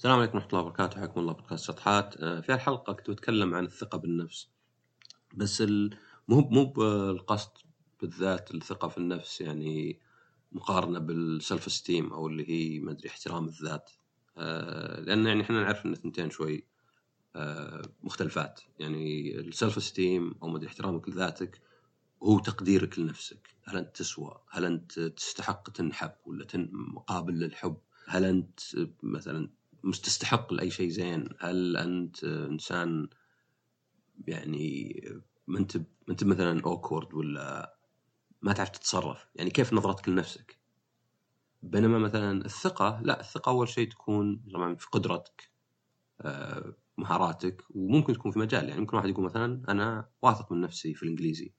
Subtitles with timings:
[0.00, 0.96] السلام عليكم ورحمة الله وبركاته.
[0.96, 4.48] حياكم الله بودكاست شطحات آه، في الحلقة كنت بتكلم عن الثقة بالنفس.
[5.34, 5.62] بس
[6.28, 7.50] مو مو بالقصد
[8.00, 10.00] بالذات الثقة في النفس يعني
[10.52, 13.90] مقارنة بالسلف استيم أو اللي هي ما أدري احترام الذات.
[14.38, 16.66] آه، لأن يعني إحنا نعرف إن الثنتين شوي
[17.36, 18.60] آه، مختلفات.
[18.78, 21.60] يعني السلف استيم أو ما أدري احترامك لذاتك
[22.22, 23.56] هو تقديرك لنفسك.
[23.64, 27.76] هل أنت تسوى؟ هل أنت تستحق تنحب ولا تن مقابل للحب؟
[28.06, 28.60] هل أنت
[29.02, 31.28] مثلا مش تستحق لأي شيء زين.
[31.40, 33.08] هل أنت إنسان
[34.28, 34.94] يعني
[35.46, 37.76] ما أنت ما أنت مثلا awkward ولا
[38.42, 40.58] ما تعرف تتصرف؟ يعني كيف نظرتك لنفسك؟
[41.62, 45.50] بينما مثلا الثقة لا الثقة أول شيء تكون طبعا في قدرتك
[46.20, 48.68] آه، مهاراتك وممكن تكون في مجال.
[48.68, 51.52] يعني ممكن واحد يقول مثلا أنا واثق من نفسي في الإنجليزي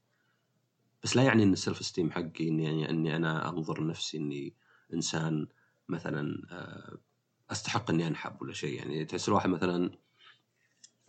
[1.03, 4.55] بس لا يعني إن ال self esteem حقي إني يعني إني أنا أنظر لنفسي إني
[4.93, 5.47] إنسان
[5.89, 6.97] مثلا آه،
[7.51, 8.73] أستحق إني أنحب ولا شيء.
[8.77, 9.91] يعني تحس الواحد مثلا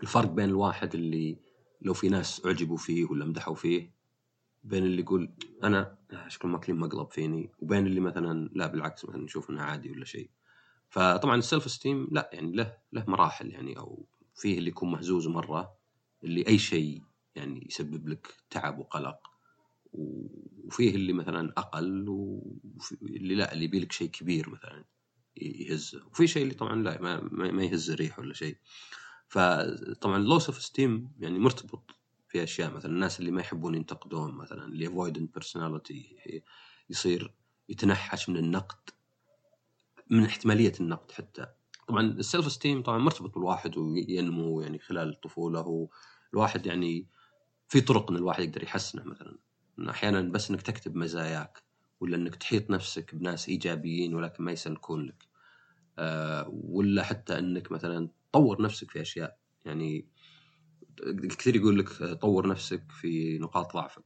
[0.02, 1.36] الفرق بين الواحد اللي
[1.82, 3.92] لو في ناس أعجبوا فيه ولا مدحوا فيه
[4.64, 5.32] بين اللي يقول
[5.64, 10.04] أنا شكل ماكلين مقلب فيني وبين اللي مثلا لا بالعكس مثلا نشوف إنه عادي ولا
[10.04, 10.30] شيء.
[10.90, 15.76] فطبعا السيلف استيم لا يعني له له مراحل يعني أو فيه اللي يكون مهزوز مرة
[16.24, 17.02] اللي أي شيء
[17.34, 19.18] يعني يسبب لك تعب وقلق
[19.92, 24.84] وفيه اللي مثلا أقل واللي لا اللي يبي لك شيء كبير مثلا.
[25.36, 28.56] يهزه وفي شيء اللي طبعا لا ما, ما يهز الريح ولا شيء.
[29.28, 31.90] فطبعا ال low self esteem يعني مرتبط
[32.28, 36.16] في أشياء مثلا الناس اللي ما يحبون ينتقدون مثلا اللي avoidant personality
[36.90, 37.34] يصير
[37.68, 38.90] يتنحش من النقد
[40.10, 41.46] من احتمالية النقد حتى.
[41.88, 45.88] طبعا ال self esteem طبعا مرتبط بالواحد وينمو يعني خلال الطفوله
[46.32, 47.06] الواحد يعني
[47.68, 49.38] في طرق إن الواحد يقدر يحسنه مثلا.
[49.90, 51.62] أحيانا بس إنك تكتب مزاياك.
[52.02, 55.28] ولا إنك تحيط نفسك بناس إيجابيين ولكن ما يسلكون لك؟
[55.98, 59.38] أه ولا حتى إنك مثلا تطور نفسك في أشياء.
[59.64, 60.08] يعني
[61.22, 64.04] كثير يقول لك طور نفسك في نقاط ضعفك.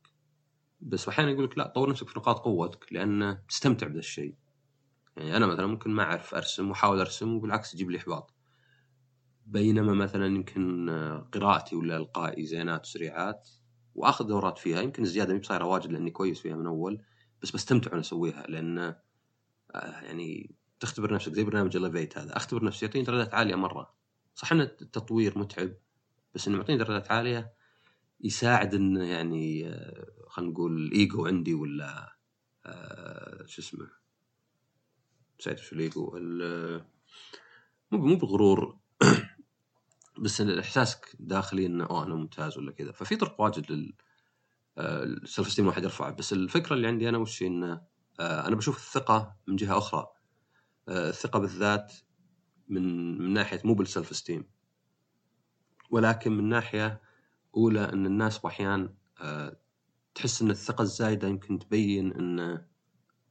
[0.81, 4.35] بس أحيانا يقول لك لا طور نفسك في نقاط قوتك لأن تستمتع بهذا الشيء.
[5.17, 8.35] يعني أنا مثلا ممكن ما أعرف أرسم وأحاول أرسم وبالعكس يجيب لي إحباط.
[9.47, 10.91] بينما مثلا يمكن
[11.33, 13.49] قراءتي ولا إلقائي زينات وسريعات
[13.95, 17.03] وأخذ دورات فيها يمكن الزيادة مي بصايرة واجد لأني كويس فيها من أول.
[17.47, 22.37] بس بستمتع وأنا اسويها لأن آه، يعني تختبر نفسك زي برنامج الفيت هذا.
[22.37, 23.95] أختبر نفسي يعطيني درجات عالية مرة.
[24.35, 25.75] صح إن التطوير متعب
[26.35, 27.53] بس إنه معطيني درجات عالية
[28.21, 32.17] يساعد إن يعني آه، خلينا نقول الايجو عندي ولا
[32.67, 33.89] آه، شو اسمه
[35.41, 36.19] نسيت شو الإيجو
[37.91, 38.79] مو مو بغرور
[40.23, 42.93] بس إحساسك داخلي إنه أوه أنا ممتاز ولا كذا.
[42.93, 43.95] ففي طرق واجد لل
[44.79, 46.11] السلف استيم الواحد يرفعه.
[46.11, 47.81] بس الفكرة اللي عندي أنا وش انه
[48.21, 50.07] آه، أنا بشوف الثقة من جهة أخرى.
[50.89, 51.93] آه، الثقة بالذات
[52.69, 54.45] من من ناحية مو بالسلف استيم
[55.91, 57.01] ولكن من ناحية
[57.57, 59.57] أولى إن الناس باحيان آه،
[60.15, 62.67] تحس إن الثقة الزايدة يمكن تبين انه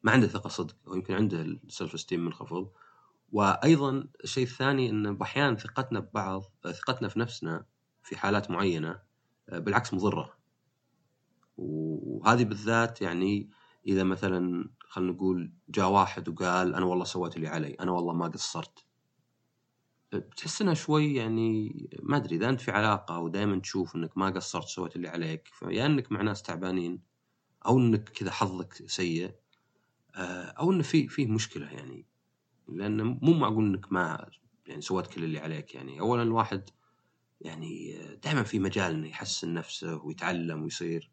[0.04, 2.72] ما عنده ثقة صدق أو يمكن عنده ال self esteem منخفض
[3.32, 7.66] وأيضا الشيء الثاني إن أحيانا ثقتنا ببعض ثقتنا في نفسنا
[8.04, 9.00] في حالات معينة
[9.52, 10.35] بالعكس مضرة.
[11.58, 13.50] وهذه بالذات يعني
[13.88, 18.28] إذا مثلا خلينا نقول جاء واحد وقال أنا والله سويت اللي علي أنا والله ما
[18.28, 18.86] قصرت.
[20.14, 24.68] بتحس انها شوي يعني ما أدري إذا أنت في علاقة ودائما تشوف إنك ما قصرت
[24.68, 27.02] سويت اللي عليك يا إنك مع ناس تعبانين
[27.66, 29.32] أو إنك كذا حظك سيء
[30.16, 32.06] أو انه في فيه مشكلة يعني.
[32.68, 34.30] لأن مو معقول إنك ما
[34.68, 36.00] يعني سويت كل اللي عليك يعني.
[36.00, 36.70] اولا الواحد
[37.42, 41.12] يعني دائما في مجال إنه يحسن نفسه ويتعلم ويصير.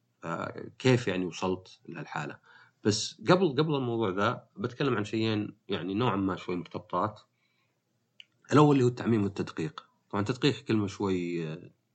[0.78, 2.38] كيف يعني وصلت لهالحاله
[2.84, 7.20] بس قبل قبل الموضوع ذا بتكلم عن شيئين يعني نوعا ما شوي مرتبطات.
[8.52, 9.86] الأول اللي هو التعميم والتدقيق.
[10.10, 11.48] طبعا التدقيق كلمة شوي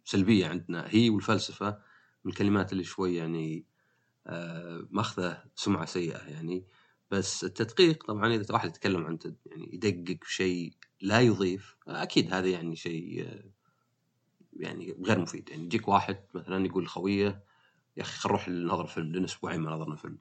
[0.05, 0.85] سلبية عندنا.
[0.89, 1.79] هي والفلسفة
[2.23, 3.65] من الكلمات اللي شوي يعني
[4.89, 6.65] ماخذة سمعة سيئة يعني.
[7.11, 12.75] بس التدقيق طبعا إذا واحد يتكلم عن يعني يدقق شيء لا يضيف أكيد هذا يعني
[12.75, 13.27] شيء
[14.53, 15.50] يعني غير مفيد.
[15.50, 17.46] يعني يجيك واحد مثلا يقول خويه
[17.97, 20.17] يا أخي خل نروح نظر فيلم لنا أسبوعين ما نظرنا فيلم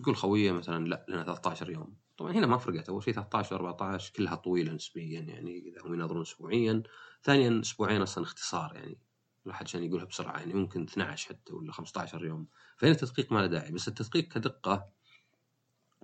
[0.00, 1.96] يقول خويه مثلا لا لنا 13 يوم.
[2.16, 6.22] طبعا هنا ما فرقت أول شيء 13 14 كلها طويلة نسبيا يعني إذا هم ينظرون
[6.22, 6.82] اسبوعيا.
[7.22, 8.98] ثانيا أسبوعين أصلا اختصار يعني.
[9.46, 12.46] الواحد عشان يقولها بسرعة يعني ممكن 12 حتى ولا 15 يوم.
[12.76, 14.88] فهنا التدقيق ما له داعي بس التدقيق كدقة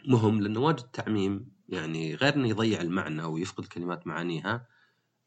[0.07, 4.67] مهم لأنه واجد تعميم يعني غير إنه يضيع المعنى ويفقد كلمات معانيها.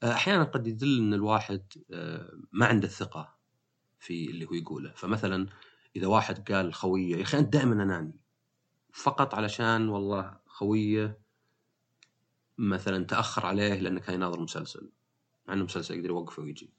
[0.03, 1.73] أحيانا قد يدل إن الواحد
[2.51, 3.42] ما عنده الثقه
[4.03, 5.47] في اللي هو يقوله فمثلا
[5.95, 8.19] إذا واحد قال خوية يا أخي أنت دائما أناني
[8.93, 11.19] فقط علشان والله خوية
[12.57, 14.91] مثلا تأخر عليه لأنه كان يناظر مسلسل
[15.47, 16.73] مع إنه مسلسل يقدر يوقفه ويجي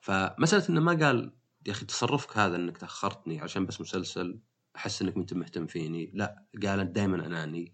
[0.00, 1.32] فمسألة إنه ما قال
[1.66, 4.38] يا أخي تصرفك هذا إنك تأخرتني عشان بس مسلسل
[4.76, 7.72] أحس إنك انت مهتم فيني لا قال دائما أناني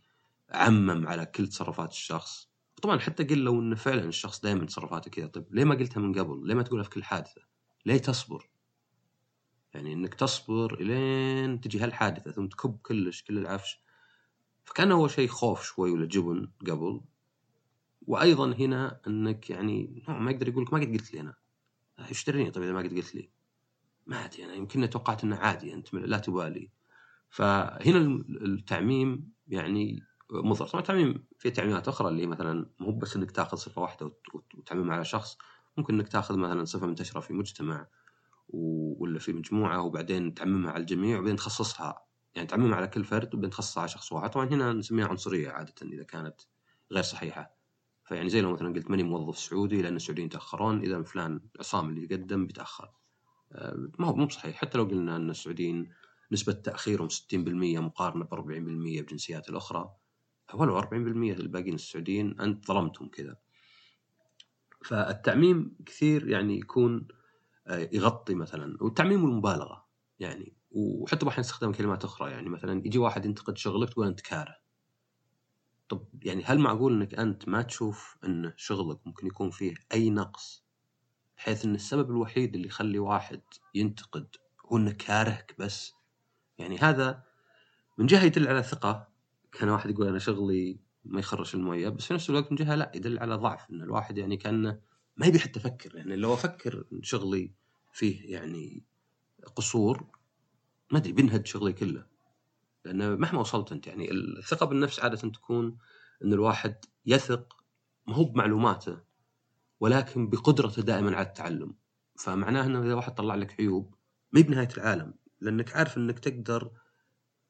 [0.50, 2.50] عمم على كل تصرفات الشخص
[2.82, 6.18] طبعا حتى قل لو إنه فعلا الشخص دائما تصرفاته كذا طيب ليه ما قلتها من
[6.18, 7.42] قبل؟ ليه ما تقولها في كل حادثة؟
[7.86, 8.48] ليه تصبر؟
[9.74, 13.80] يعني إنك تصبر إلين تجي هالحادثة ثم تكب كلش كل العفش.
[14.64, 17.00] فكان هو شيء خوف شوي ولا جبن قبل.
[18.06, 21.34] وأيضا هنا إنك يعني نوع ما يقدر يقول لك ما قد قلت لي أنا.
[22.08, 23.30] إيش تدريني طيب إذا ما قد قلت لي.
[24.06, 26.70] ما أدري أنا يمكن توقعت إنه عادي أنت لا تبالي.
[27.30, 30.66] فهنا التعميم يعني مضر.
[30.66, 34.12] طبعا التعميم في تعميمات أخرى اللي مثلا مو بس إنك تاخذ صفة واحدة
[34.54, 35.38] وتعمم على شخص.
[35.76, 37.86] ممكن إنك تاخذ مثلا صفة منتشرة في مجتمع.
[38.52, 42.04] ولا في مجموعة وبعدين تعممها على الجميع وبعدين تخصصها.
[42.34, 44.30] يعني تعممها على كل فرد وبعدين تخصصها على شخص واحد.
[44.30, 46.40] طبعا هنا نسميها عنصرية عادة إذا كانت
[46.92, 47.56] غير صحيحة.
[48.04, 52.04] فيعني زي لو مثلا قلت ماني موظف سعودي لأن السعوديين يتأخرون إذا فلان عصام اللي
[52.04, 52.90] يقدم بيتأخر.
[53.52, 54.56] آه، ما هو مو بصحيح.
[54.56, 55.92] حتى لو قلنا إن السعوديين
[56.32, 59.90] نسبة تأخيرهم 60% مقارنة ب 40% بالجنسيات الأخرى
[60.54, 60.86] ولو 40%
[61.32, 63.36] الباقيين السعوديين أنت ظلمتهم كذا.
[64.84, 67.08] فالتعميم كثير يعني يكون
[67.70, 69.86] يغطي مثلا والتعميم والمبالغة
[70.18, 70.52] يعني.
[70.70, 74.56] وحتى أحيانا نستخدم كلمات أخرى يعني مثلا يجي واحد ينتقد شغلك تقول أنت كاره.
[75.88, 80.64] طب يعني هل معقول إنك أنت ما تشوف إن شغلك ممكن يكون فيه أي نقص
[81.36, 83.40] بحيث إن السبب الوحيد اللي يخلي واحد
[83.74, 84.36] ينتقد
[84.66, 85.94] هو إنه كارهك بس؟
[86.58, 87.22] يعني هذا
[87.98, 89.08] من جهة يدل على ثقة.
[89.52, 92.92] كان واحد يقول أنا شغلي ما يخرش الموية بس في نفس الوقت من جهة لا
[92.94, 93.70] يدل على ضعف.
[93.70, 94.80] إن الواحد يعني كأنه
[95.16, 97.52] ما يبي حتى أفكر يعني لو أفكر شغلي
[97.92, 98.84] فيه يعني
[99.56, 100.06] قصور.
[100.90, 102.06] ما أدري بنهد شغلي كله.
[102.84, 105.78] لأنه مهما وصلت أنت يعني الثقة بالنفس عادة تكون
[106.24, 107.64] إن الواحد يثق
[108.06, 109.00] ما هو بمعلوماته
[109.80, 111.74] ولكن بقدرته دائما على التعلم.
[112.16, 113.94] فمعناه إنه إذا واحد طلع لك عيوب
[114.32, 115.14] ما بنهاية العالم.
[115.40, 116.70] لأنك عارف إنك تقدر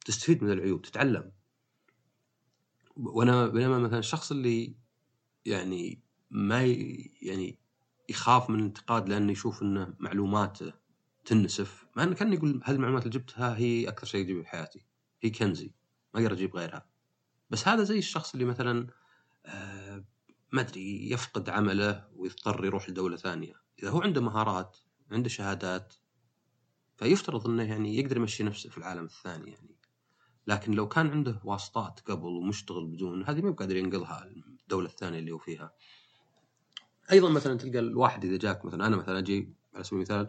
[0.05, 1.31] تستفيد من العيوب تتعلم.
[2.95, 4.75] وأنا بينما مثلا الشخص اللي
[5.45, 6.01] يعني
[6.31, 6.63] ما
[7.21, 7.59] يعني
[8.09, 10.73] يخاف من الانتقاد لأنه يشوف انه معلوماته
[11.25, 14.85] تنسف مع انه كان يقول هذه المعلومات اللي جبتها هي أكثر شيء اجيبه بحياتي
[15.21, 15.71] هي كنزي
[16.13, 16.85] ما أقدر أجيب غيرها.
[17.49, 18.87] بس هذا زي الشخص اللي مثلا
[19.45, 20.05] آه
[20.51, 23.53] ما أدري يفقد عمله ويضطر يروح لدولة ثانية.
[23.79, 24.77] إذا هو عنده مهارات
[25.11, 25.93] عنده شهادات
[26.97, 29.75] فيفترض إنه يعني يقدر يمشي نفسه في العالم الثاني يعني.
[30.47, 35.31] لكن لو كان عنده واسطات قبل ومشتغل بدون هذه ما بقادر ينقلها الدولة الثانية اللي
[35.31, 35.73] هو فيها.
[37.11, 40.27] أيضا مثلا تلقى الواحد إذا جاك مثلا أنا مثلا أجي على سبيل المثال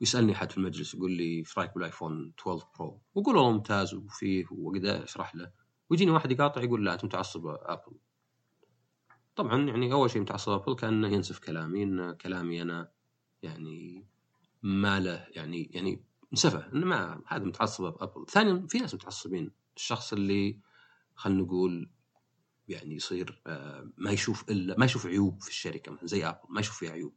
[0.00, 3.94] ويسألني أحد في المجلس يقول لي إيش رأيك بال iPhone 12 Pro؟ وأقول والله ممتاز
[3.94, 5.50] وفيه واقدر أشرح له
[5.90, 7.96] ويجيني واحد يقاطع يقول لا أنت متعصب Apple.
[9.36, 12.92] طبعا يعني أول شيء متعصب Apple كأنه ينسف كلامي إن كلامي أنا
[13.42, 14.06] يعني
[14.62, 18.26] ما له يعني يعني انسفه انه ما هذا متعصب Apple.
[18.28, 20.58] ثانيا في ناس متعصبين الشخص اللي
[21.14, 21.90] خلينا نقول
[22.68, 26.60] يعني يصير آه، ما يشوف إلا ما يشوف عيوب في الشركة مثلا زي Apple ما
[26.60, 27.14] يشوف فيها عيوب.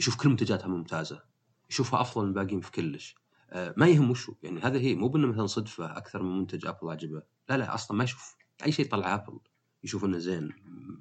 [0.00, 1.22] يشوف كل منتجاتها ممتازة
[1.70, 3.14] يشوفها أفضل من الباقيين في كلش.
[3.50, 4.34] آه، ما يهم وشو.
[4.42, 7.22] يعني هذا هي مو بأنه مثلا صدفة أكثر من منتج Apple عجبه.
[7.48, 8.36] لا لا أصلا ما يشوف
[8.66, 9.38] أي شيء طلع Apple
[9.84, 10.52] يشوف إنه زين.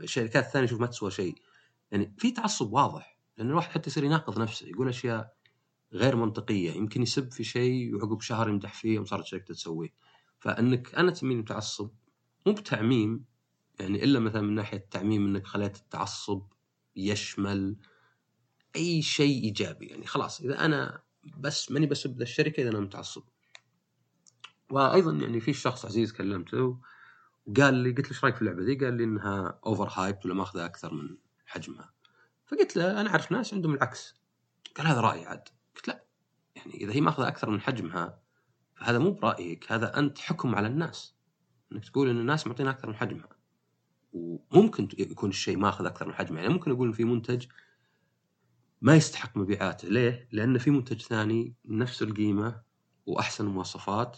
[0.01, 1.36] الشركات الثانية يشوف ما تسوى شيء.
[1.92, 3.18] يعني في تعصب واضح.
[3.38, 4.68] لأن الواحد حتى يصير يناقض نفسه.
[4.68, 5.38] يقول أشياء
[5.94, 6.71] غير منطقية.
[6.71, 9.94] يمكن يسب في شيء وعقب شهر يمدح فيه وصارت شركته تسويه.
[10.40, 11.90] فإنك أنا تسميني متعصب
[12.45, 13.26] مو بتعميم
[13.80, 16.42] يعني إلا مثلا من ناحية التعميم إنك خليت التعصب
[16.96, 17.76] يشمل
[18.76, 19.86] أي شيء إيجابي.
[19.86, 21.02] يعني خلاص إذا أنا
[21.38, 23.24] بس ماني بسب ذا الشركة إذا أنا متعصب.
[24.69, 26.80] وأيضا يعني في شخص عزيز كلمته
[27.46, 30.34] وقال لي قلت له إيش رأيك في اللعبة ذي؟ قال لي إنها over hype ولا
[30.34, 31.94] ماخذة أكثر من حجمها.
[32.46, 34.16] فقلت له أنا أعرف ناس عندهم العكس.
[34.78, 35.50] قال هذا رأيي عاد.
[35.76, 36.04] قلت لا.
[36.56, 38.19] يعني إذا هي ماخذة أكثر من حجمها
[38.76, 41.16] فهذا مو برأيك هذا أنت حكم على الناس.
[41.72, 43.36] إنك تقول إن الناس معطينا أكثر من حجمها.
[44.18, 46.40] وممكن يكون الشيء ماخذ أكثر من حجمه.
[46.40, 47.45] يعني ممكن أقول في منتج
[48.81, 49.88] ما يستحق مبيعاته.
[49.88, 52.62] ليه؟ لأن في منتج ثاني نفس القيمة
[53.06, 54.18] وأحسن المواصفات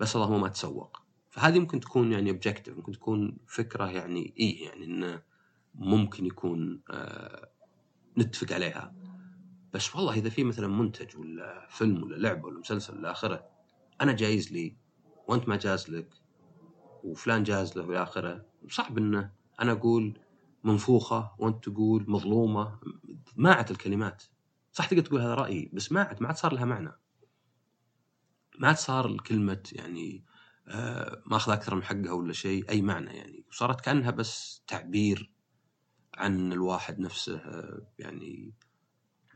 [0.00, 1.02] بس اللهم ما تسوق.
[1.30, 5.22] فهذه ممكن تكون يعني اوبجيكتيف ممكن تكون فكرة يعني إيه يعني إنه
[5.74, 7.50] ممكن يكون آه
[8.18, 8.94] نتفق عليها.
[9.74, 13.48] بس والله إذا في مثلا منتج ولا فيلم ولا لعبة ولا مسلسل إلى آخره
[14.00, 14.76] أنا جايز لي
[15.28, 16.14] وأنت ما جاز لك.
[17.04, 19.30] وفلان جاز له والى اخره صعب إنه
[19.60, 20.18] أنا أقول
[20.64, 22.78] منفوخة وأنت تقول مظلومة.
[23.36, 24.22] ما عاد الكلمات.
[24.72, 26.92] صح تقدر تقول هذا رأيي بس ما عاد ما عاد صار لها معنى.
[28.58, 30.24] ما عاد صار الكلمة يعني
[30.68, 33.44] آه، ماخذ أكثر من حقها ولا شيء أي معنى يعني.
[33.50, 35.30] وصارت كأنها بس تعبير
[36.14, 38.52] عن الواحد نفسه آه، يعني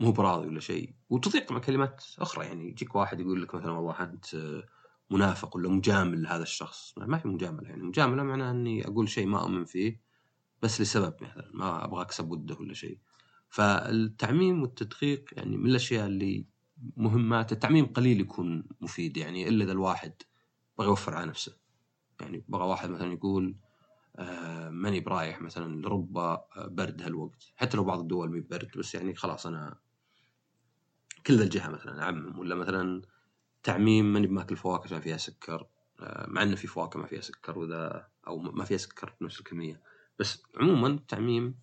[0.00, 0.94] مو براضي ولا شيء.
[1.10, 2.68] وتضيق مع كلمات أخرى يعني.
[2.68, 4.64] يجيك واحد يقول لك مثلا والله أنت آه،
[5.10, 9.42] منافق ولا مجامل لهذا الشخص؟ ما في مجاملة يعني مجاملة معناها إني أقول شيء ما
[9.42, 10.00] أؤمن فيه
[10.62, 12.98] بس لسبب مثلا ما أبغى اكسب وده ولا شيء.
[13.48, 16.46] فالتعميم والتدقيق يعني من الأشياء اللي
[16.96, 20.12] مهمات التعميم قليل يكون مفيد يعني إلا إذا الواحد
[20.78, 21.56] بغى يوفر على نفسه.
[22.20, 23.56] يعني بغى واحد مثلا يقول
[24.16, 27.52] آه ماني برايح مثلا لرب برد هالوقت.
[27.56, 29.78] حتى لو بعض الدول مي برد بس يعني خلاص أنا
[31.26, 32.38] كل الجهة مثلا أعمم.
[32.38, 33.02] ولا مثلا
[33.64, 35.66] تعميم ماني بماكل فواكه عشان فيها سكر
[36.00, 39.82] آه مع إنه في فواكه ما فيها سكر واذا أو ما فيها سكر بنفس الكمية.
[40.18, 41.58] بس عموما التعميم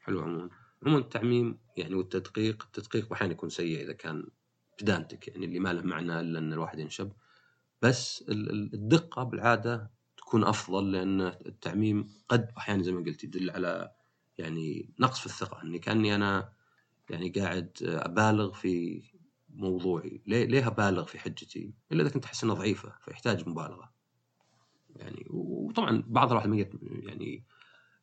[0.00, 0.50] حلو عموما.
[0.82, 4.26] عموما التعميم يعني والتدقيق التدقيق أحيانا يكون سيء إذا كان
[4.82, 7.12] بدانتك يعني اللي ما له معنى إلا إن الواحد ينشب.
[7.82, 13.92] بس الدقة بالعادة تكون أفضل لأن التعميم قد أحيانا زي ما قلت يدل على
[14.38, 15.62] يعني نقص في الثقة.
[15.62, 16.52] إني كأني أنا
[17.10, 19.02] يعني قاعد أبالغ في
[19.58, 20.22] موضوعي.
[20.26, 23.92] ليه ليه ابالغ في حجتي؟ إلا إذا كنت أحس إنها ضعيفة فيحتاج مبالغة.
[24.96, 27.44] يعني وطبعا بعض الواحد ما يعني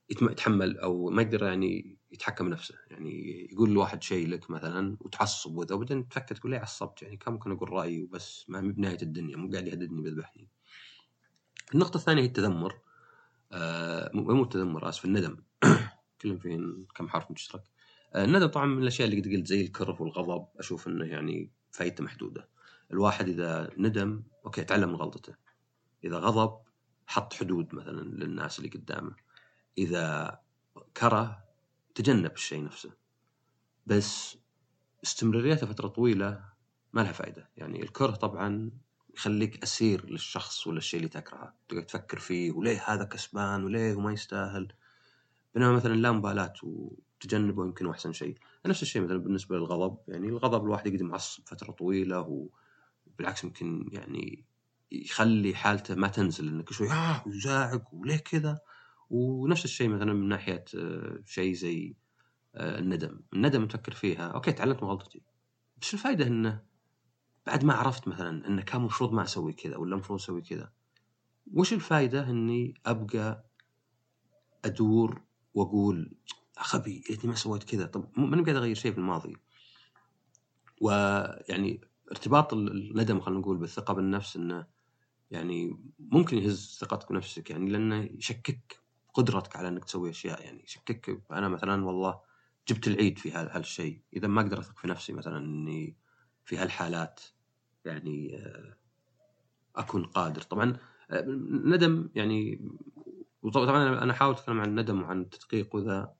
[0.09, 5.75] يتحمل أو ما يقدر يعني يتحكم نفسه يعني يقول لواحد شيء لك مثلا وتعصب وذا
[5.75, 9.51] وبعدين تفكر تقول ليه عصبت؟ يعني كان ممكن أقول رأيي وبس ما بنهاية الدنيا مو
[9.51, 10.49] قاعد يهددني بيذبحني.
[11.73, 12.79] النقطة الثانية هي التذمر.
[13.51, 15.37] آه مو التذمر آسف الندم.
[16.21, 17.63] كلهم فين؟ كم حرف مشترك؟
[18.15, 20.47] الندم طبعا من الأشياء اللي قد قلت زي الكره والغضب.
[20.57, 22.47] أشوف إنه يعني فايدته محدودة.
[22.91, 25.35] الواحد إذا ندم أوكي تعلم من غلطته.
[26.03, 26.57] إذا غضب
[27.07, 29.15] حط حدود مثلا للناس اللي قدامه.
[29.77, 30.39] إذا
[30.97, 31.43] كره
[31.95, 32.91] تجنب الشيء نفسه.
[33.85, 34.37] بس
[35.03, 36.43] استمراريته فترة طويلة
[36.93, 38.71] ما لها فائده يعني الكره طبعا
[39.15, 41.53] يخليك أسير للشخص ولا الشيء اللي تكرهه.
[41.69, 44.73] تقعد تفكر فيه وليه هذا كسبان وليه وما يستاهل.
[45.55, 46.53] بينما مثلا لا مبالاة
[47.25, 48.37] وتجنبه يمكن أحسن شيء.
[48.65, 52.47] نفس الشيء مثلا بالنسبة للغضب يعني الغضب الواحد يقدر معصب فترة طويلة
[53.09, 54.45] وبالعكس يمكن يعني
[54.91, 58.59] يخلي حالته ما تنزل انك شوي آه وزاعق وليه كذا.
[59.09, 61.95] ونفس الشيء مثلا من ناحية آه، شيء زي
[62.55, 63.19] آه، الندم.
[63.33, 64.27] الندم تفكر فيها.
[64.27, 65.21] okay تعلمت من غلطتي.
[65.81, 66.61] بس الفائده إنه
[67.47, 70.71] بعد ما عرفت مثلا إنه كان المفروض ما أسوي كذا ولا المفروض أسوي كذا
[71.53, 73.45] وش الفائده إني أبقى
[74.65, 75.21] أدور
[75.53, 76.17] وأقول
[76.63, 77.85] غبي ليتني ما سويت كذا.
[77.85, 79.37] طب ماني قاعد أغير شيء في الماضي.
[80.81, 81.81] ويعني
[82.11, 84.67] ارتباط الندم خلينا نقول بالثقة بالنفس إنه
[85.31, 88.79] يعني ممكن يهز ثقتك بنفسك يعني لأنه يشكك
[89.13, 90.41] قدرتك على إنك تسوي أشياء.
[90.41, 92.19] يعني يشكك أنا مثلا والله
[92.67, 95.97] جبت العيد في هذا الشيء إذا ما أقدر أثق في نفسي مثلا إني
[96.45, 97.19] في هالحالات
[97.85, 98.77] يعني آه،
[99.75, 100.41] أكون قادر.
[100.41, 100.77] طبعا
[101.11, 101.25] آه،
[101.65, 102.69] ندم يعني
[103.41, 106.15] وطبعا أنا أحاول أتكلم عن الندم وعن التدقيق وذا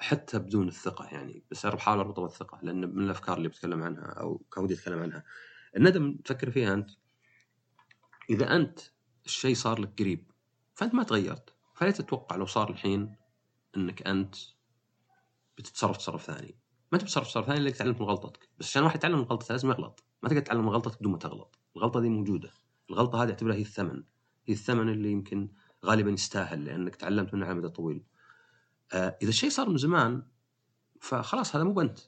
[0.00, 4.04] حتى بدون الثقة يعني بس أنا بحاول أربطه بالثقة لأن من الأفكار اللي بتكلم عنها
[4.04, 5.24] أو كان ودي اتكلم عنها.
[5.76, 6.90] الندم تفكر فيها أنت.
[8.30, 8.80] إذا أنت
[9.26, 10.30] الشيء صار لك قريب
[10.74, 11.54] فأنت ما تغيرت.
[11.74, 13.16] فلا تتوقع لو صار الحين
[13.76, 14.36] إنك أنت
[15.58, 16.58] بتتصرف تصرف ثاني.
[16.92, 18.48] ما أنت بتصرف تصرف ثاني اللي تعلمت من غلطتك.
[18.58, 20.04] بس عشان واحد يتعلم من غلطته لازم يغلط.
[20.22, 21.58] ما تقدر تتعلم من غلطتك بدون ما تغلط.
[21.76, 22.50] الغلطة دي موجودة.
[22.90, 24.02] الغلطة هذه اعتبرها هي الثمن.
[24.46, 25.48] هي الثمن اللي يمكن
[25.84, 28.02] غالبا يستاهل لأنك تعلمت منه على مدى طويل.
[28.04, 28.09] آه
[28.94, 30.22] إذا الشيء صار من زمان
[31.00, 31.98] فخلاص هذا مو بنت.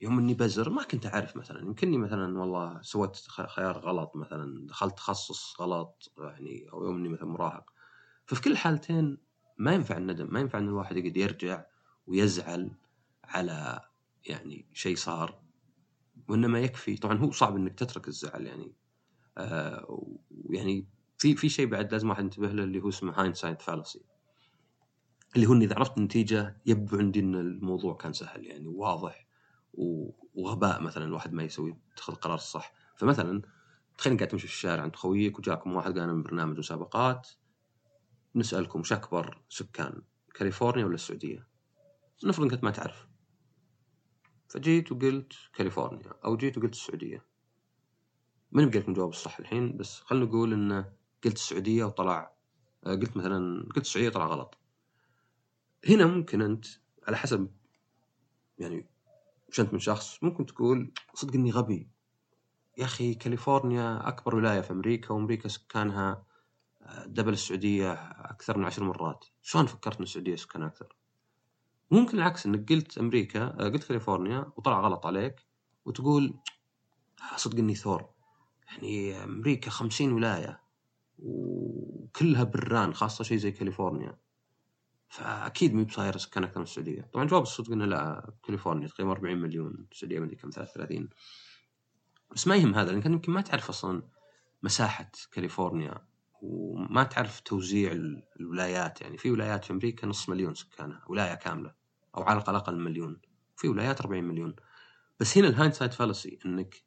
[0.00, 1.60] يوم إني بزر ما كنت أعرف مثلا.
[1.60, 7.26] يمكنني مثلا والله سويت خيار غلط مثلا دخلت تخصص غلط يعني أو يوم إني مثلا
[7.26, 7.70] مراهق.
[8.26, 9.18] ففي كل الحالتين
[9.58, 11.64] ما ينفع الندم ما ينفع إن الواحد يقعد يرجع
[12.06, 12.70] ويزعل
[13.24, 13.80] على
[14.26, 15.42] يعني شيء صار.
[16.28, 18.72] وإنما يكفي طبعا هو صعب إنك تترك الزعل يعني.
[19.38, 20.18] آه
[20.50, 24.11] يعني في في شيء بعد لازم واحد ينتبه له اللي هو اسمه hindsight fallacy
[25.36, 29.26] اللي هو إني إذا عرفت النتيجه يبدو عندي إن الموضوع كان سهل يعني واضح
[30.34, 32.72] وغباء مثلا الواحد ما يسوي يتخذ القرار الصح.
[32.96, 33.42] فمثلا
[33.98, 37.28] تخيل قاعد تمشي في الشارع عند خويك وجاكم واحد قال من برنامج مسابقات
[38.34, 40.02] نسألكم وش أكبر سكان
[40.34, 41.48] كاليفورنيا ولا السعودية؟
[42.24, 43.06] نفرض أنك ما تعرف.
[44.48, 47.24] فجيت وقلت كاليفورنيا أو جيت وقلت السعودية.
[48.52, 50.84] ماني لكم الجواب الصح الحين بس خلينا نقول إن
[51.24, 52.32] قلت السعودية وطلع
[52.86, 54.58] آه، قلت مثلا قلت السعودية طلع غلط.
[55.88, 56.66] هنا ممكن أنت
[57.08, 57.50] على حسب
[58.58, 58.86] يعني
[59.48, 61.88] وش أنت من شخص ممكن تقول صدق إني غبي.
[62.78, 66.24] يا أخي كاليفورنيا أكبر ولاية في أمريكا وأمريكا سكانها
[67.06, 67.92] double السعودية
[68.30, 69.24] أكثر من عشر مرات.
[69.42, 70.96] شلون فكرت إن السعودية سكان أكثر؟
[71.90, 75.46] ممكن العكس إنك قلت أمريكا آه، قلت كاليفورنيا وطلع غلط عليك
[75.84, 76.34] وتقول
[77.32, 78.10] آه، صدق إني ثور.
[78.66, 80.60] يعني أمريكا خمسين ولاية
[81.18, 84.18] وكلها بران خاصة شيء زي كاليفورنيا.
[85.12, 87.10] فأكيد مو بصاير سكان أكثر من السعودية.
[87.12, 91.08] طبعا جواب الصدق إنه لا كاليفورنيا تقريبا 40 مليون السعوديه مدري كم 33
[92.34, 94.02] بس ما يهم هذا لانك يمكن ما تعرف أصلا
[94.62, 96.06] مساحة كاليفورنيا
[96.42, 97.92] وما تعرف توزيع
[98.40, 99.00] الولايات.
[99.00, 101.74] يعني في ولايات في أمريكا نص مليون سكانها ولاية كاملة
[102.16, 103.20] أو على الأقل مليون.
[103.56, 104.56] في ولايات 40 مليون.
[105.20, 106.82] بس هنا ال hind fallacy إنك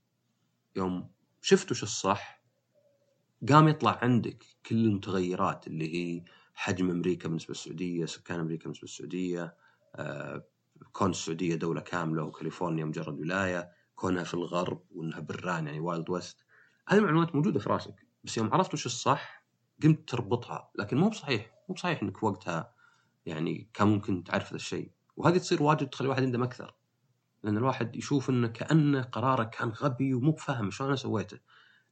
[0.75, 2.41] يوم شفت وش الصح
[3.49, 6.23] قام يطلع عندك كل المتغيرات اللي هي
[6.55, 9.55] حجم أمريكا بالنسبة للسعودية، سكان أمريكا بالنسبة للسعودية،
[9.95, 10.43] آه،
[10.91, 16.45] كون السعودية دولة كاملة وكاليفورنيا مجرد ولاية، كونها في الغرب وإنها بران يعني wild west.
[16.87, 19.45] هذه المعلومات موجودة في راسك، بس يوم عرفت وش الصح
[19.83, 22.73] قمت تربطها، لكن مو بصحيح، مو بصحيح إنك وقتها
[23.25, 26.75] يعني كان ممكن تعرف هذا الشيء، وهذه تصير واجد تخلي الواحد يندم أكثر.
[27.43, 31.39] لأن الواحد يشوف إنه كأنه قراره كان غبي ومو فاهم شلون أنا سويته.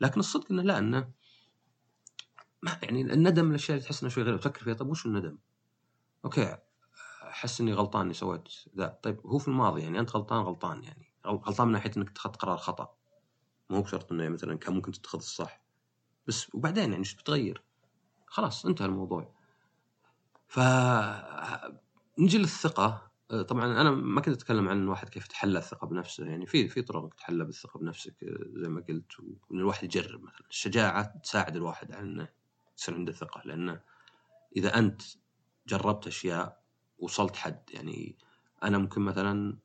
[0.01, 1.11] لكن الصدق إنه لا إنه
[2.63, 5.37] ما يعني الندم الاشياء اللي تحس انها شوي غريبه تفكر فيها طيب وش الندم؟
[6.25, 6.57] okay
[7.23, 8.99] أحس إني غلطان إني سويت ذا.
[9.03, 11.13] طيب هو في الماضي يعني أنت غلطان غلطان يعني.
[11.27, 12.95] غلطان من ناحية إنك اتخذت قرار خطأ.
[13.69, 15.61] مو بشرط إنه مثلا كان ممكن تتخذ الصح.
[16.27, 17.63] بس وبعدين يعني إيش بتغير؟
[18.27, 19.33] خلاص انتهى الموضوع.
[20.47, 20.59] ف
[22.19, 23.11] نجي للثقة.
[23.47, 26.25] طبعا أنا ما كنت أتكلم عن الواحد كيف يتحلى الثقة بنفسه.
[26.25, 28.15] يعني في في طرق انك تتحلى بالثقة بنفسك
[28.55, 30.47] زي ما قلت وإن الواحد يجرب مثلا.
[30.49, 32.42] الشجاعة تساعد الواحد على إنه
[32.77, 33.81] يصير عنده ثقة لأنه
[34.55, 35.01] إذا أنت
[35.67, 36.63] جربت أشياء
[36.99, 38.17] وصلت حد يعني
[38.63, 39.57] أنا ممكن مثلا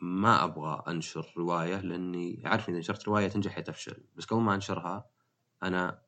[0.00, 4.54] ما أبغى أنشر رواية لأني عارف إذا نشرت رواية تنجح هي تفشل بس قبل ما
[4.54, 5.10] أنشرها
[5.62, 6.02] أنا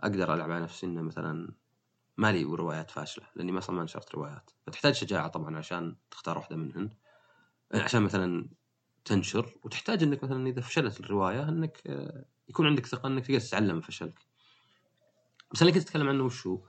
[0.00, 1.54] أقدر ألعب على نفسي إنه مثلا
[2.16, 4.50] ما لي روايات فاشلة لأني مثلا ما نشرت روايات.
[4.66, 6.90] فتحتاج شجاعة طبعا عشان تختار واحدة منهن
[7.74, 8.48] عشان مثلا
[9.04, 11.82] تنشر وتحتاج إنك مثلا إذا فشلت الرواية إنك
[12.48, 14.31] يكون عندك ثقة إنك تقدر تتعلم فشلك.
[15.52, 16.62] بس اللي كنت أتكلم عنه وش هو؟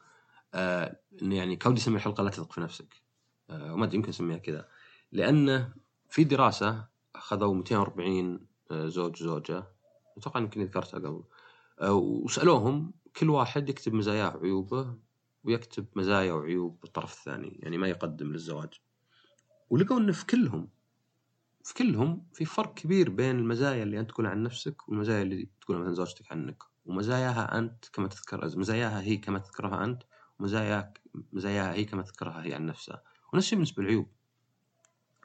[0.54, 3.04] آه إنه يعني كودي يسمي الحلقة لا تثق في نفسك.
[3.50, 4.68] آه وما أدري يمكن أسميها كذا.
[5.12, 5.74] لأنه
[6.10, 9.68] في دراسة أخذوا 240 آه زوج زوجة.
[10.18, 11.24] أتوقع يمكن ذكرتها قبل.
[11.82, 14.98] وسألوهم كل واحد يكتب مزاياه وعيوبه
[15.44, 17.60] ويكتب مزايا وعيوب الطرف الثاني.
[17.64, 18.74] يعني ما يقدم للزواج.
[19.70, 20.70] ولقوا إنه في كلهم
[21.64, 25.82] في كلهم في فرق كبير بين المزايا اللي أنت تقولها عن نفسك والمزايا اللي تقولها
[25.82, 30.04] مثلا زوجتك عنك ومزاياها أنت كما تذكر مزاياها هي كما تذكرها أنت
[30.40, 31.02] ومزاياك
[31.34, 33.04] مزاياها هي كما تذكرها هي عن نفسها.
[33.34, 34.08] ونفس الشيء بالنسبة للعيوب.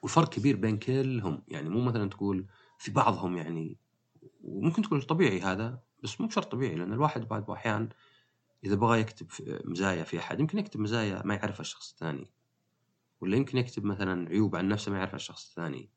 [0.03, 2.47] والفرق كبير بين كلهم يعني مو مثلا تقول
[2.79, 3.77] في بعضهم يعني
[4.45, 7.89] وممكن تقول طبيعي هذا بس مو بشرط طبيعي لأن الواحد بعض الاحيان
[8.65, 9.27] إذا بغى يكتب
[9.65, 12.31] مزايا في أحد يمكن يكتب مزايا ما يعرفها الشخص الثاني.
[13.21, 15.91] ولا يمكن يكتب مثلا عيوب عن نفسه ما يعرفها الشخص الثاني.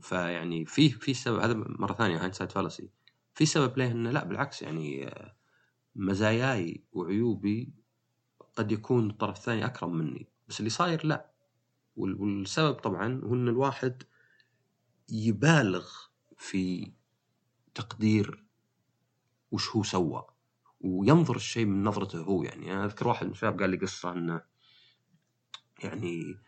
[0.00, 2.90] فيعني في في سبب هذا مرة ثانية hindsight fallacy
[3.36, 5.14] في سبب ليه إنه لا بالعكس يعني
[5.96, 7.72] مزاياي وعيوبي
[8.56, 10.28] قد يكون الطرف الثاني أكرم مني.
[10.48, 11.30] بس اللي صاير لا.
[11.96, 14.02] والسبب طبعا هو إن الواحد
[15.08, 15.88] يبالغ
[16.36, 16.92] في
[17.74, 18.44] تقدير
[19.50, 20.26] وش هو سوى.
[20.80, 22.72] وينظر الشيء من نظرته هو يعني.
[22.72, 24.42] أنا أذكر واحد من الشباب قال لي قصة إنه
[25.84, 26.38] يعني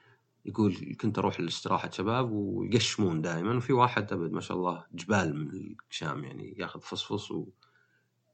[0.49, 5.51] يقول كنت أروح لاستراحه شباب ويقشمون دائما وفي واحد أبد ما شاء الله جبال من
[5.51, 7.33] القشام يعني ياخذ فصفص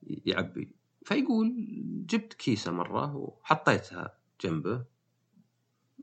[0.03, 0.77] ويعبي.
[1.05, 1.55] فيقول
[2.11, 4.85] جبت كيسة مرة وحطيتها جنبه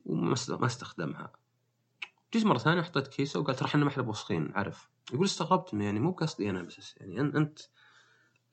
[0.06, 1.32] وما ما استخدمها.
[2.34, 5.86] جيت مرة ثانية حطيت كيسة وقال ترى إحنا ما إحنا بوسخين عارف يقول استغربت إنه
[5.86, 7.60] يعني مو بقصدي أنا بس يعني أنت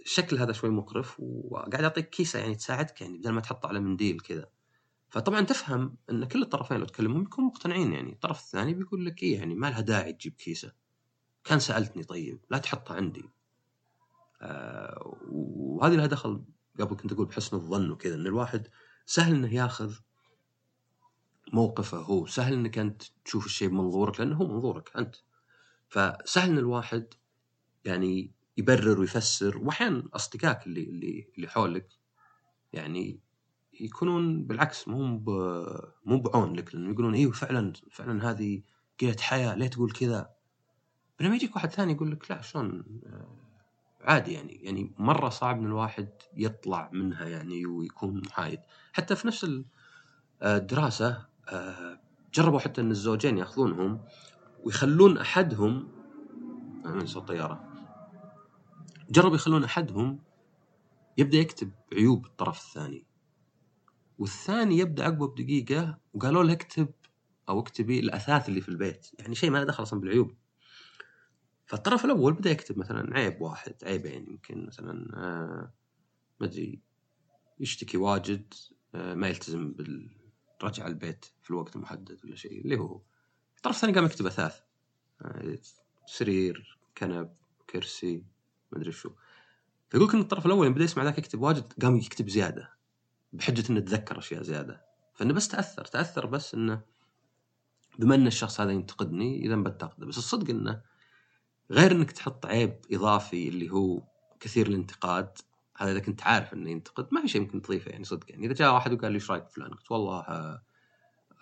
[0.01, 4.21] الشكل هذا شوي مقرف وقاعد اعطيك كيسة يعني تساعدك يعني بدل ما تحط على منديل
[4.21, 4.47] كذا.
[5.09, 8.13] فطبعا تفهم إن كل الطرفين لو تكلمهم بيكونوا مقتنعين يعني.
[8.13, 10.73] الطرف الثاني بيقول لك إيه يعني ما لها داعي تجيب كيسة.
[11.45, 13.25] كان سألتني طيب لا تحطها عندي.
[14.43, 16.45] آه وهذه لها دخل
[16.81, 18.69] قبل كنت أقول بحسن الظن وكذا إن الواحد
[19.07, 19.95] سهل إنه ياخذ
[21.53, 22.27] موقفه هو.
[22.27, 25.17] سهل إنك أنت تشوف الشيء بمنظورك لأنه هو منظورك أنت.
[25.89, 27.15] فسهل إن الواحد
[27.85, 29.59] يعني يبرر ويفسر.
[29.59, 31.89] واحيانا أصدقائك اللي اللي اللي حولك
[32.73, 33.21] يعني
[33.81, 35.05] يكونون بالعكس مو
[36.07, 38.63] مو بعون لك لأنه يقولون إيوه فعلا فعلا هذه
[39.01, 40.31] قلة حياة ليه تقول كذا؟
[41.19, 43.37] بينما يجيك واحد ثاني يقول لك لا شلون؟ آه،
[44.01, 48.61] عادي يعني يعني مرة صعب إن الواحد يطلع منها يعني ويكون محايد
[48.93, 49.47] حتى في نفس
[50.43, 52.01] الدراسة آه،
[52.35, 54.05] جربوا حتى إن الزوجين يأخذونهم
[54.65, 55.89] ويخلون أحدهم
[56.85, 57.69] من صوت طياره
[59.11, 60.19] جربوا يخلون أحدهم
[61.19, 63.08] يبدأ يكتب عيوب الطرف الثاني.
[64.19, 66.89] والثاني يبدأ عقبه بدقيقة وقالوا له اكتب
[67.49, 70.35] أو اكتبي الأثاث اللي في البيت يعني شيء ما له دخل أصلا بالعيوب.
[71.67, 75.73] فالطرف الأول بدأ يكتب مثلا عيب واحد عيبين يمكن مثلا آه
[76.41, 76.81] ما أدري
[77.61, 78.55] يشتكي واجد
[78.95, 83.01] آه، ما يلتزم بالرجعه البيت في الوقت المحدد ولا شيء اللي هو
[83.57, 84.61] الطرف الثاني قام يكتب أثاث
[85.23, 85.59] آه،
[86.07, 87.35] سرير كنب
[87.71, 88.25] كرسي
[88.73, 89.11] ما أدري شو.
[89.91, 92.78] فيقول إن الطرف الأول بدأ يسمع ذاك يكتب واجد قام يكتب زيادة.
[93.33, 94.85] بحجة إنه تذكر أشياء زيادة.
[95.15, 96.81] فإنه بس تأثر تأثر بس إنه
[97.99, 100.83] بما إن الشخص هذا ينتقدني إذا بنتقده بس الصدق إنه
[101.71, 104.03] غير إنك تحط عيب إضافي اللي هو
[104.41, 105.39] كثير الانتقاد
[105.77, 108.47] هذا إذا كنت عارف إنه ينتقد ما في شيء ممكن تضيفه يعني صدق يعني.
[108.47, 110.63] إذا جاء واحد وقال لي إيش رأيك فلان؟ قلت والله آه،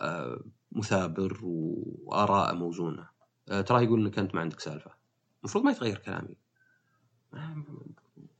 [0.00, 0.40] آه،
[0.72, 3.08] مثابر وآراء موزونة.
[3.48, 4.90] آه، تراه يقول إنك أنت ما عندك سالفة.
[5.42, 6.36] المفروض ما يتغير كلامي.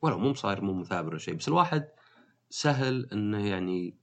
[0.02, 1.34] ولو مو صاير مو مثابر ولا شيء.
[1.34, 1.88] بس الواحد
[2.50, 3.94] سهل إنه يعني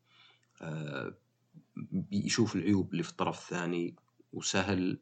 [2.12, 3.96] يشوف العيوب اللي في الطرف الثاني
[4.34, 5.00] وسهل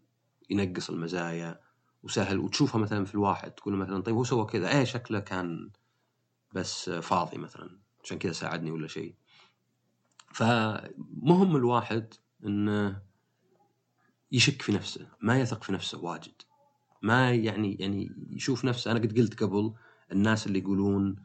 [0.49, 1.59] ينقص المزايا
[2.03, 5.69] وسهل وتشوفها مثلا في الواحد تقول مثلا طيب هو سوى كذا إيه شكله كان
[6.53, 9.15] بس فاضي مثلا عشان كذا ساعدني ولا شيء.
[10.33, 12.13] فمهم الواحد
[12.45, 13.01] إنه
[14.31, 16.41] يشك في نفسه ما يثق في نفسه واجد.
[17.01, 19.73] ما يعني يعني يشوف نفسه أنا قد قلت قبل
[20.11, 21.15] الناس اللي يقولون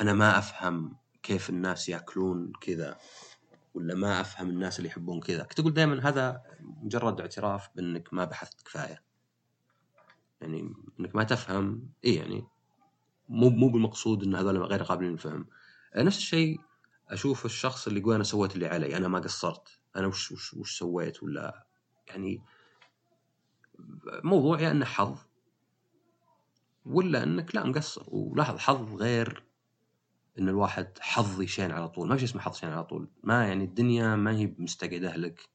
[0.00, 2.98] أنا ما أفهم كيف الناس ياكلون كذا
[3.74, 5.42] ولا ما أفهم الناس اللي يحبون كذا.
[5.42, 9.02] كنت أقول دائما هذا مجرد اعتراف بأنك ما بحثت كفاية.
[10.40, 12.46] يعني إنك ما تفهم إي يعني
[13.28, 15.46] مو مو بالمقصود إن هذول غير قابلين للفهم.
[15.96, 16.60] نفس الشيء
[17.08, 19.80] أشوف الشخص اللي يقول أنا سويت اللي علي أنا ما قصرت.
[19.96, 21.66] أنا وش وش, وش سويت؟ ولا
[22.08, 22.42] يعني
[24.24, 25.18] موضوع يا انه حظ.
[26.86, 28.04] ولا إنك لا مقصر.
[28.08, 29.43] ولاحظ حظ غير
[30.38, 32.08] إن الواحد حظ يشين على طول.
[32.08, 33.08] ما في اسمه حظ يشين على طول.
[33.22, 35.48] ما يعني الدنيا ما هي مستقعدة لك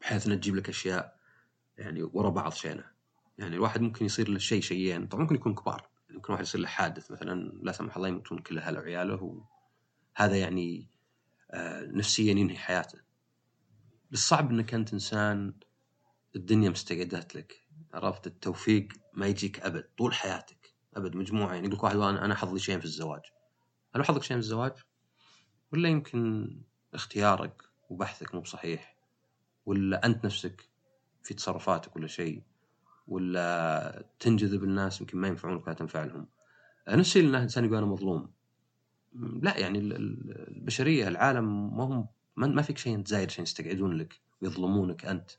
[0.00, 1.20] بحيث إنها تجيب لك أشياء
[1.78, 2.84] يعني ورا بعض شينة.
[3.38, 5.06] يعني الواحد ممكن يصير له شيء شيئين.
[5.06, 5.88] طبعا ممكن يكون كبار.
[6.10, 9.44] يمكن واحد يصير له حادث مثلا لا سمح الله يموتون كل اهله وعياله
[10.16, 10.88] وهذا يعني
[11.50, 12.98] آه نفسيا ينهي حياته.
[14.10, 15.54] بس صعب إنك أنت إنسان
[16.36, 17.66] الدنيا مستقعدت لك.
[17.94, 19.88] عرفت؟ التوفيق ما يجيك أبد.
[19.98, 20.74] طول حياتك.
[20.96, 21.16] أبد.
[21.16, 21.54] مجموعة.
[21.54, 23.22] يعني يقول واحد أنا حظي شيء في الزواج؟
[23.96, 24.72] هل حظك شيء في الزواج؟
[25.72, 26.50] ولا يمكن
[26.94, 28.96] اختيارك وبحثك مو بصحيح؟
[29.66, 30.68] ولا أنت نفسك
[31.22, 32.42] في تصرفاتك ولا شيء؟
[33.08, 36.28] ولا تنجذب الناس يمكن ما ينفعونك ولا تنفع لهم؟
[36.88, 38.32] نفس الشيء الانسان يقول أنا مظلوم.
[39.42, 45.04] لا يعني البشرية العالم ما هم ما فيك شيء انت زايد عشان يستقعدون لك ويظلمونك
[45.04, 45.30] أنت.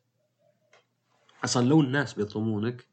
[1.44, 2.88] أصلا لو الناس بيظلمونك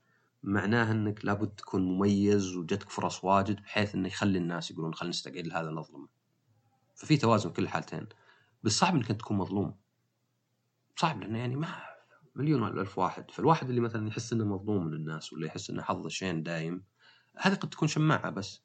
[0.48, 5.46] معناه إنك لابد تكون مميز وجتك فرص واجد بحيث إنه يخلي الناس يقولون خلينا نستقعد
[5.46, 6.08] لهذا نظلمه
[6.94, 8.06] ففي توازن كل الحالتين
[8.62, 9.74] بس صعب إنك تكون مظلوم.
[10.96, 11.74] صعب لأنه يعني ما
[12.34, 13.30] مليون ولا ألف واحد.
[13.30, 16.84] فالواحد اللي مثلا يحس إنه مظلوم من الناس ولا يحس إنه حظه شين دايم
[17.36, 18.62] هذه قد تكون شماعة بس.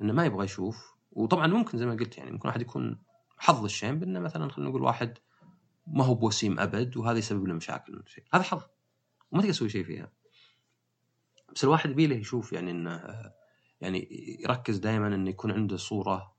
[0.00, 0.94] إنه ما يبغى يشوف.
[1.12, 2.98] وطبعا ممكن زي ما قلت يعني ممكن واحد يكون
[3.38, 5.18] حظ الشين بإنه مثلا خلينا نقول واحد
[5.86, 8.02] ما هو بوسيم أبد وهذا يسبب له مشاكل.
[8.06, 8.62] شيء هذا حظ.
[9.30, 10.12] وما تقدر تسوي شيء فيها.
[11.56, 13.02] بس الواحد يبي له يشوف يعني انه
[13.80, 14.08] يعني
[14.40, 16.34] يركز دائما إنه يكون عنده صورة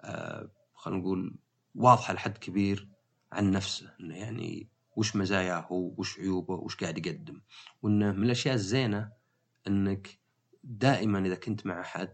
[0.00, 1.36] آه، خلينا نقول
[1.74, 2.88] واضحة لحد كبير
[3.32, 7.40] عن نفسه إنه يعني وش مزاياه وش عيوبه وش قاعد يقدم.
[7.82, 9.12] وإنه من الأشياء الزينة
[9.66, 10.18] إنك
[10.64, 12.12] دائما إذا كنت مع أحد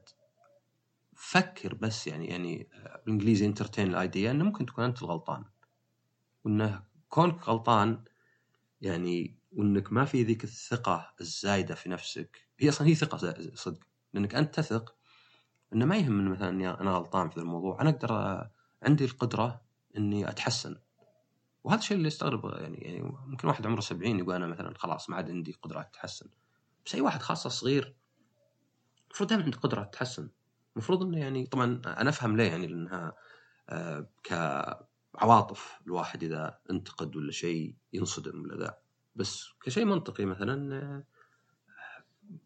[1.14, 2.68] فكر بس يعني يعني
[3.04, 5.44] بالإنجليزي انترتين الايديا إنه ممكن تكون أنت الغلطان.
[6.44, 8.04] وإنه كونك غلطان
[8.80, 12.48] يعني وإنك ما في ذيك الثقة الزايدة في نفسك.
[12.58, 13.80] هي أصلا هي ثقة صدق.
[14.12, 14.94] لأنك أنت تثق.
[15.72, 17.80] إنه ما يهم مثلا اني أنا غلطان في الموضوع.
[17.80, 18.48] أنا أقدر
[18.82, 19.60] عندي القدرة
[19.96, 20.76] إني أتحسن.
[21.64, 25.16] وهذا الشيء اللي استغرب يعني يعني ممكن واحد عمره 70 يقول أنا مثلا خلاص ما
[25.16, 26.26] عاد عندي قدرات تحسن
[26.86, 27.94] بس أي واحد خاصة صغير
[29.06, 30.30] المفروض دائما عنده قدرات تحسن
[30.76, 33.12] المفروض إنه يعني طبعا أنا أفهم ليه يعني لأنها
[33.68, 38.78] آه كعواطف الواحد إذا انتقد ولا شيء ينصدم ولا ذا.
[39.16, 41.04] بس كشيء منطقي مثلا آه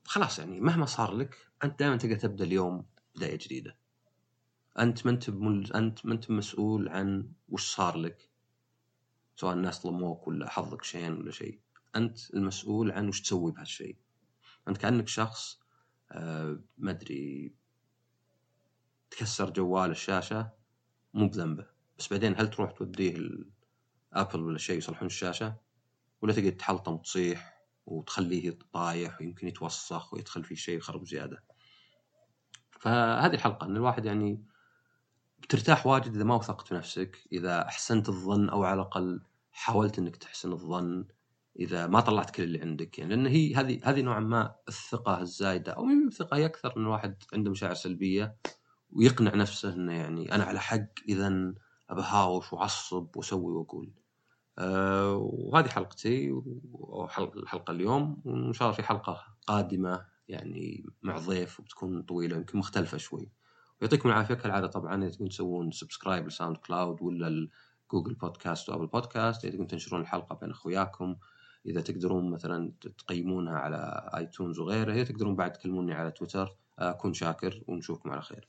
[0.05, 3.77] خلاص يعني مهما صار لك أنت دائما تقدر تبدأ اليوم بداية جديدة.
[4.79, 5.29] أنت ما أنت
[5.75, 8.31] أنت ما أنت مسؤول عن وش صار لك
[9.37, 11.61] سواء الناس ظلموك ولا حظك شيء ولا شيء.
[11.97, 13.97] أنت المسؤول عن وش تسوي بهالشيء.
[14.69, 15.61] أنت كأنك شخص
[16.13, 17.55] آه ما أدري
[19.11, 20.51] تكسر جوال الشاشة
[21.15, 21.67] مو بذنبه.
[21.99, 23.17] بس بعدين هل تروح توديه
[24.13, 25.68] الابل ولا شيء يصلحون الشاشة؟
[26.23, 31.45] ولا تقعد تحلطم وتصيح وتخليه طايح ويمكن يتوسخ ويدخل فيه شيء يخرب زيادة
[32.81, 34.45] فهذه الحلقة إن الواحد يعني
[35.39, 39.21] بترتاح واجد إذا ما وثقت في نفسك إذا أحسنت الظن أو على الأقل
[39.53, 41.07] حاولت إنك تحسن الظن
[41.59, 45.73] إذا ما طلعت كل اللي عندك يعني لأن هي هذه هذه نوعا ما الثقة الزايدة
[45.73, 48.37] أو مو الثقة هي أكثر إن الواحد عنده مشاعر سلبية
[48.93, 51.55] ويقنع نفسه إنه يعني أنا على حق اذا
[51.91, 53.93] أبهاوش وأعصب وأسوي وأقول.
[54.61, 56.41] وهذه حلقتي
[57.37, 62.99] الحلقة اليوم وإن شاء الله في حلقة قادمة يعني مع ضيف وبتكون طويلة يمكن مختلفة
[62.99, 63.31] شوي.
[63.81, 67.49] يعطيكم العافية كالعادة طبعا إذا تبون تسوون subscribe ل SoundCloud ولا
[67.93, 71.17] جوجل بودكاست وابل بودكاست إذا تبون تنشرون الحلقة بين أخوياكم
[71.67, 77.63] إذا تقدرون مثلا تقيمونها على آيتونز وغيره إذا تقدرون بعد تكلموني على تويتر اكون شاكر
[77.69, 78.49] ونشوفكم على خير